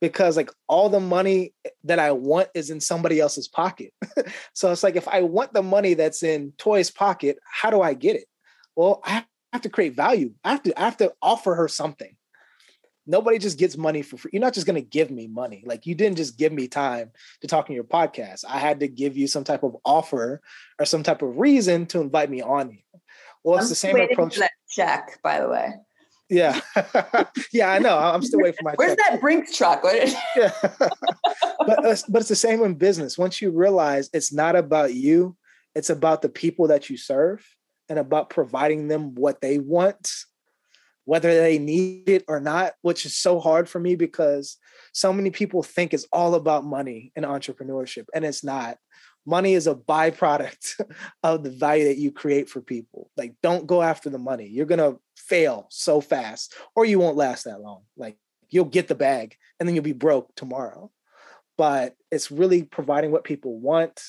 [0.00, 3.92] because like all the money that I want is in somebody else's pocket.
[4.54, 7.94] so it's like if I want the money that's in Toy's pocket, how do I
[7.94, 8.26] get it?
[8.76, 10.32] Well, I have to create value.
[10.44, 12.14] I have to I have to offer her something.
[13.06, 14.30] Nobody just gets money for free.
[14.34, 15.62] You're not just going to give me money.
[15.64, 18.44] Like you didn't just give me time to talk in your podcast.
[18.46, 20.42] I had to give you some type of offer
[20.78, 23.00] or some type of reason to invite me on here.
[23.42, 24.38] Well, it's I'm the same approach.
[24.68, 25.72] check, by the way.
[26.30, 26.60] Yeah,
[27.52, 27.96] yeah, I know.
[27.96, 28.74] I'm still waiting for my.
[28.76, 28.98] Where's check.
[29.10, 29.82] that Brinks truck?
[30.36, 33.16] yeah, but uh, but it's the same in business.
[33.16, 35.36] Once you realize it's not about you,
[35.74, 37.46] it's about the people that you serve,
[37.88, 40.12] and about providing them what they want,
[41.06, 42.74] whether they need it or not.
[42.82, 44.58] Which is so hard for me because
[44.92, 48.76] so many people think it's all about money in entrepreneurship, and it's not
[49.26, 50.80] money is a byproduct
[51.22, 53.10] of the value that you create for people.
[53.16, 54.46] Like, don't go after the money.
[54.46, 57.82] You're going to fail so fast, or you won't last that long.
[57.96, 58.16] Like,
[58.50, 60.90] you'll get the bag and then you'll be broke tomorrow.
[61.56, 64.00] But it's really providing what people want,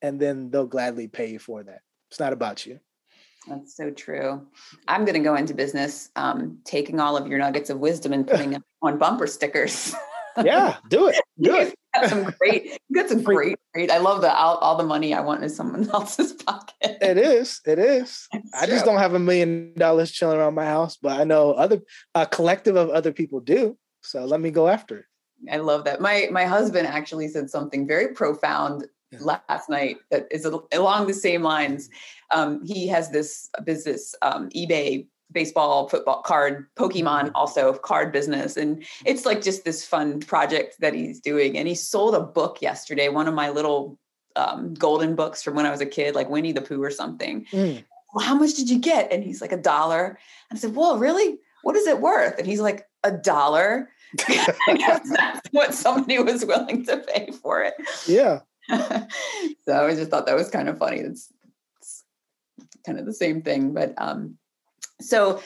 [0.00, 1.80] and then they'll gladly pay you for that.
[2.10, 2.80] It's not about you.
[3.46, 4.46] That's so true.
[4.88, 8.26] I'm going to go into business, um, taking all of your nuggets of wisdom and
[8.26, 9.94] putting them on bumper stickers.
[10.42, 11.20] yeah, do it.
[11.40, 11.74] Do it.
[11.94, 13.90] got some great, got some great, great.
[13.90, 16.98] I love the all, all the money I want in someone else's pocket.
[17.00, 17.60] It is.
[17.66, 18.28] It is.
[18.32, 18.74] It's I true.
[18.74, 21.80] just don't have a million dollars chilling around my house, but I know other
[22.14, 23.76] a collective of other people do.
[24.02, 25.04] So let me go after it.
[25.50, 26.00] I love that.
[26.00, 28.86] My my husband actually said something very profound
[29.18, 31.88] last night that is along the same lines.
[32.30, 37.36] Um, he has this business, um, eBay baseball, football card, Pokemon mm-hmm.
[37.36, 38.56] also card business.
[38.56, 41.56] And it's like just this fun project that he's doing.
[41.56, 43.98] And he sold a book yesterday, one of my little
[44.36, 47.46] um, golden books from when I was a kid, like Winnie the Pooh or something.
[47.52, 47.84] Mm.
[48.14, 49.12] Well, how much did you get?
[49.12, 50.18] And he's like, a dollar.
[50.50, 51.38] And I said, well, really?
[51.62, 52.38] What is it worth?
[52.38, 53.90] And he's like, a dollar.
[54.26, 57.74] that's what somebody was willing to pay for it.
[58.06, 58.40] Yeah.
[58.68, 60.98] so I just thought that was kind of funny.
[60.98, 61.32] It's,
[61.78, 62.04] it's
[62.84, 64.36] kind of the same thing, but um,
[65.00, 65.42] So,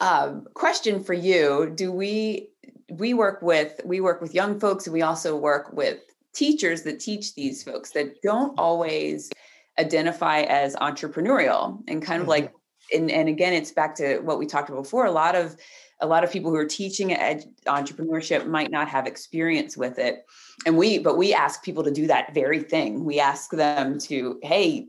[0.00, 2.50] um, question for you: Do we
[2.90, 6.00] we work with we work with young folks, and we also work with
[6.34, 9.30] teachers that teach these folks that don't always
[9.78, 12.44] identify as entrepreneurial and kind of mm-hmm.
[12.44, 12.52] like
[12.94, 15.56] and, and again it's back to what we talked about before a lot of
[16.00, 20.26] a lot of people who are teaching ed- entrepreneurship might not have experience with it.
[20.66, 23.04] And we but we ask people to do that very thing.
[23.04, 24.88] We ask them to hey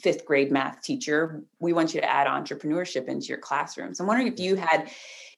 [0.00, 4.00] fifth grade math teacher we want you to add entrepreneurship into your classrooms.
[4.00, 4.44] I'm wondering if mm.
[4.44, 4.90] you had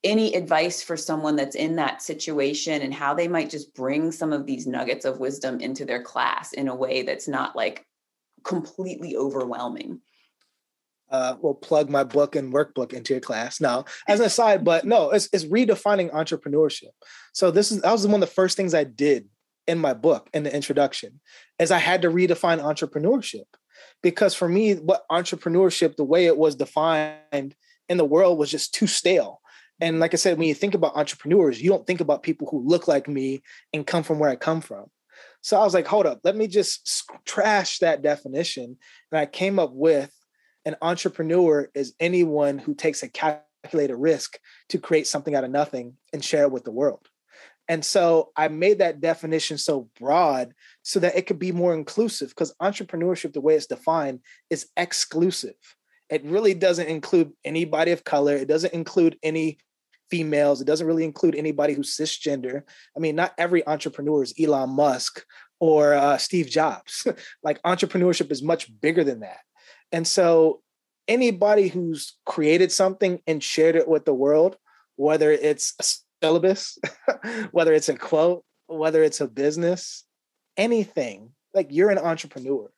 [0.03, 4.33] any advice for someone that's in that situation and how they might just bring some
[4.33, 7.87] of these nuggets of wisdom into their class in a way that's not like
[8.45, 10.01] completely overwhelming
[11.11, 13.61] uh, will plug my book and workbook into your class.
[13.61, 16.91] Now, as an aside, but no, it's, it's redefining entrepreneurship.
[17.33, 19.29] So this is that was one of the first things I did
[19.67, 21.21] in my book in the introduction,
[21.59, 23.45] is I had to redefine entrepreneurship
[24.03, 27.55] because for me, what entrepreneurship, the way it was defined
[27.89, 29.41] in the world, was just too stale.
[29.81, 32.67] And like I said, when you think about entrepreneurs, you don't think about people who
[32.67, 33.43] look like me
[33.73, 34.87] and come from where I come from.
[35.41, 38.77] So I was like, hold up, let me just trash that definition.
[39.11, 40.11] And I came up with
[40.65, 44.39] an entrepreneur is anyone who takes a calculated risk
[44.71, 47.09] to create something out of nothing and share it with the world.
[47.69, 50.53] And so I made that definition so broad
[50.83, 55.55] so that it could be more inclusive because entrepreneurship, the way it's defined, is exclusive.
[56.11, 59.59] It really doesn't include anybody of color, it doesn't include any
[60.11, 62.62] females, it doesn't really include anybody who's cisgender.
[62.95, 65.25] I mean, not every entrepreneur is Elon Musk
[65.59, 67.07] or uh, Steve Jobs.
[67.43, 69.41] like entrepreneurship is much bigger than that.
[69.95, 70.61] And so
[71.07, 74.57] anybody who's created something and shared it with the world,
[74.97, 75.84] whether it's a
[76.20, 76.76] syllabus,
[77.53, 80.03] whether it's a quote, whether it's a business,
[80.57, 82.72] anything, like you're an entrepreneur.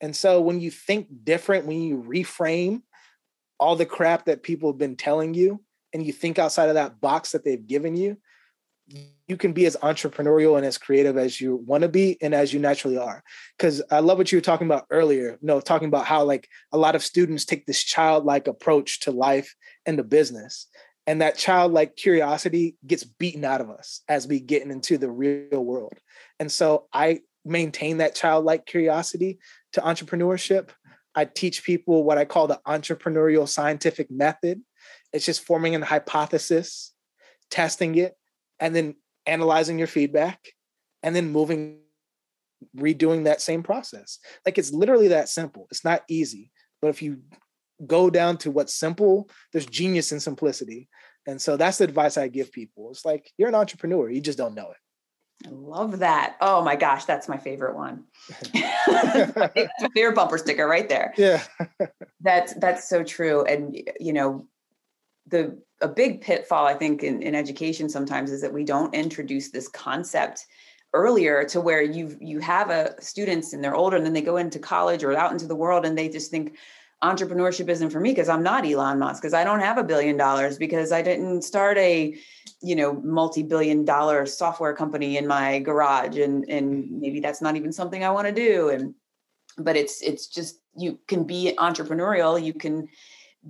[0.00, 2.82] And so when you think different, when you reframe
[3.60, 5.62] all the crap that people have been telling you
[5.94, 8.16] and you think outside of that box that they've given you,
[8.88, 12.52] you can be as entrepreneurial and as creative as you want to be and as
[12.52, 13.22] you naturally are.
[13.56, 16.48] Because i love what you were talking about earlier you know talking about how like
[16.72, 20.66] a lot of students take this childlike approach to life and the business.
[21.08, 25.64] And that childlike curiosity gets beaten out of us as we get into the real
[25.64, 25.94] world.
[26.38, 29.38] And so i maintain that childlike curiosity
[29.72, 30.70] to entrepreneurship.
[31.14, 34.62] I teach people what i call the entrepreneurial scientific method.
[35.12, 36.92] It's just forming an hypothesis
[37.50, 38.16] testing it
[38.60, 38.94] and then
[39.26, 40.40] analyzing your feedback
[41.02, 41.78] and then moving
[42.76, 46.50] redoing that same process like it's literally that simple it's not easy
[46.80, 47.20] but if you
[47.86, 50.88] go down to what's simple there's genius in simplicity
[51.26, 54.38] and so that's the advice i give people it's like you're an entrepreneur you just
[54.38, 54.76] don't know it
[55.44, 56.36] I love that.
[56.40, 58.04] Oh my gosh, that's my favorite one.
[59.94, 61.12] favorite bumper sticker right there.
[61.16, 61.42] Yeah.
[62.20, 63.44] that's that's so true.
[63.44, 64.48] And you know,
[65.26, 69.50] the a big pitfall i think in, in education sometimes is that we don't introduce
[69.50, 70.46] this concept
[70.92, 74.36] earlier to where you you have a students and they're older and then they go
[74.36, 76.56] into college or out into the world and they just think
[77.04, 80.16] entrepreneurship isn't for me because i'm not elon musk because i don't have a billion
[80.16, 82.16] dollars because i didn't start a
[82.62, 87.70] you know multi-billion dollar software company in my garage and and maybe that's not even
[87.70, 88.94] something i want to do and
[89.58, 92.88] but it's it's just you can be entrepreneurial you can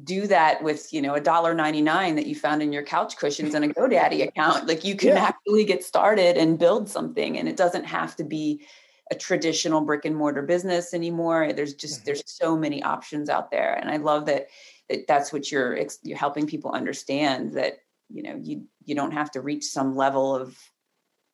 [0.05, 3.55] do that with you know a dollar 99 that you found in your couch cushions
[3.55, 5.25] and a godaddy account like you can yeah.
[5.25, 8.67] actually get started and build something and it doesn't have to be
[9.11, 12.07] a traditional brick and mortar business anymore there's just mm-hmm.
[12.07, 14.49] there's so many options out there and i love that,
[14.91, 17.79] that that's what you're you're helping people understand that
[18.11, 20.59] you know you you don't have to reach some level of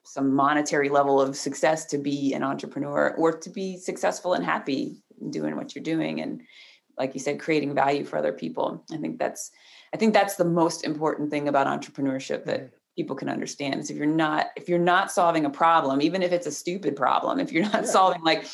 [0.05, 5.03] some monetary level of success to be an entrepreneur or to be successful and happy
[5.31, 6.43] doing what you're doing and
[7.03, 9.51] like you said creating value for other people i think that's
[9.93, 12.77] i think that's the most important thing about entrepreneurship that mm-hmm.
[12.97, 16.31] people can understand is if you're not if you're not solving a problem even if
[16.31, 17.97] it's a stupid problem if you're not yeah.
[17.99, 18.47] solving like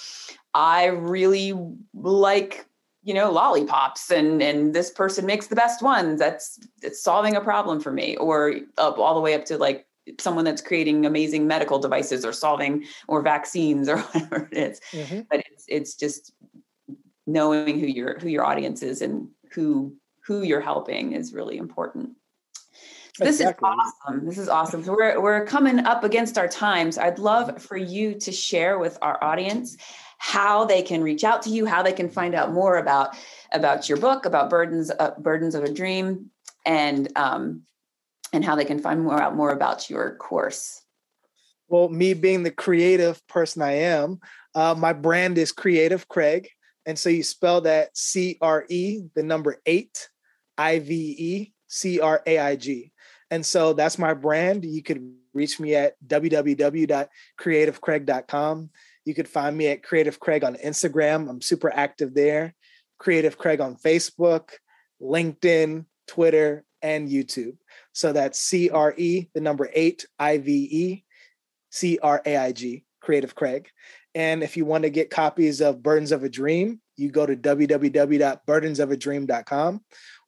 [0.55, 1.53] i really
[1.92, 2.64] like
[3.03, 7.40] you know lollipops and and this person makes the best ones that's it's solving a
[7.40, 9.84] problem for me or up all the way up to like
[10.18, 14.80] someone that's creating amazing medical devices or solving or vaccines or whatever it is.
[14.92, 15.20] Mm-hmm.
[15.30, 16.32] but it's it's just
[17.28, 22.16] knowing who your who your audience is and who who you're helping is really important.
[23.16, 23.68] So this exactly.
[23.68, 24.26] is awesome.
[24.26, 24.84] This is awesome.
[24.84, 26.96] So we're we're coming up against our times.
[26.96, 29.76] I'd love for you to share with our audience
[30.18, 33.16] how they can reach out to you, how they can find out more about
[33.52, 36.30] about your book, about burdens uh, burdens of a dream,
[36.64, 37.62] and um,
[38.32, 40.82] and how they can find more out more about your course.
[41.68, 44.20] Well, me being the creative person I am,
[44.54, 46.48] uh, my brand is Creative Craig.
[46.89, 50.09] And so you spell that C R E, the number eight,
[50.57, 52.93] I V E C R A I G.
[53.30, 54.64] And so that's my brand.
[54.64, 58.70] You could reach me at www.creativecraig.com.
[59.05, 61.28] You could find me at Creative Craig on Instagram.
[61.28, 62.55] I'm super active there.
[62.99, 64.53] Creative Craig on Facebook,
[65.03, 67.59] LinkedIn, Twitter, and YouTube.
[67.93, 71.05] So that's C R E, the number eight, I V E,
[71.70, 73.68] C R A I G, Creative Craig.
[74.18, 77.36] And if you want to get copies of Burdens of a Dream, you go to
[77.36, 79.80] www.burdensofadream.com,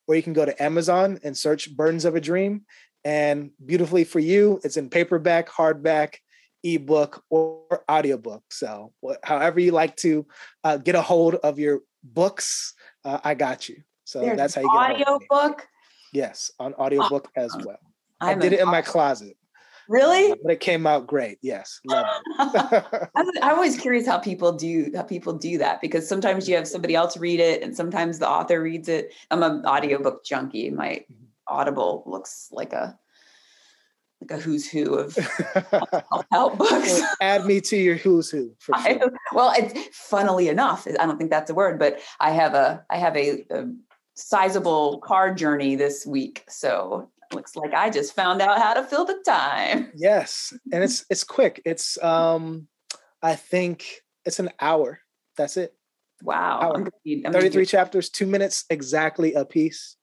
[0.07, 2.65] or you can go to Amazon and search Burdens of a Dream.
[3.05, 6.19] And beautifully for you, it's in paperback, hardback,
[6.63, 8.45] ebook, or audiobook.
[8.53, 8.93] So,
[9.25, 10.25] however you like to
[10.63, 12.75] uh, get a hold of your books,
[13.05, 13.83] uh, I got you.
[14.05, 15.67] So There's that's how you get audiobook.
[16.13, 17.81] Yes, on audiobook oh, as well.
[18.21, 19.37] I'm i did it in my closet.
[19.91, 20.33] Really?
[20.41, 21.39] But it came out great.
[21.43, 22.07] Yes, it.
[23.17, 26.95] I'm always curious how people do how people do that because sometimes you have somebody
[26.95, 29.13] else read it and sometimes the author reads it.
[29.33, 30.71] I'm an audiobook junkie.
[30.71, 31.25] My mm-hmm.
[31.49, 32.97] Audible looks like a
[34.21, 35.17] like a who's who of
[36.31, 37.03] help books.
[37.21, 38.93] Add me to your who's who for sure.
[38.93, 39.01] I,
[39.33, 42.99] well, it's funnily enough, I don't think that's a word, but I have a I
[42.99, 43.65] have a, a
[44.15, 49.05] sizable car journey this week, so looks like I just found out how to fill
[49.05, 49.93] the time.
[49.97, 51.61] Yes, and it's it's quick.
[51.65, 52.69] It's um,
[53.23, 55.01] I think it's an hour.
[55.37, 55.75] That's it.
[56.23, 56.61] Wow.
[56.61, 56.77] Hour.
[56.77, 59.97] I'm I'm 33 chapters, two minutes exactly a piece.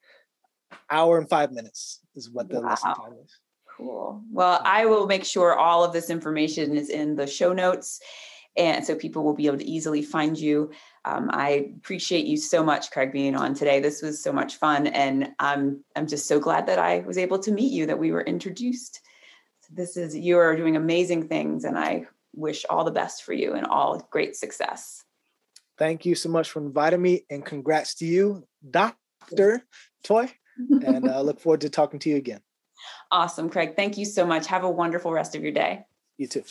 [0.90, 2.70] Hour and five minutes is what the wow.
[2.70, 3.40] lesson time is.
[3.78, 4.24] Cool.
[4.32, 8.00] Well, I will make sure all of this information is in the show notes.
[8.58, 10.72] And so people will be able to easily find you.
[11.08, 13.80] Um, I appreciate you so much, Craig, being on today.
[13.80, 14.88] This was so much fun.
[14.88, 18.12] And I'm, I'm just so glad that I was able to meet you, that we
[18.12, 19.00] were introduced.
[19.62, 21.64] So this is, you are doing amazing things.
[21.64, 25.04] And I wish all the best for you and all great success.
[25.78, 27.26] Thank you so much for inviting me.
[27.30, 29.64] And congrats to you, Dr.
[30.04, 30.30] Toy.
[30.58, 32.42] and I uh, look forward to talking to you again.
[33.12, 33.76] Awesome, Craig.
[33.76, 34.48] Thank you so much.
[34.48, 35.86] Have a wonderful rest of your day.
[36.18, 36.44] You too.